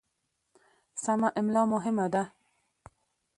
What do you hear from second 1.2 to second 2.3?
املا مهمه ده.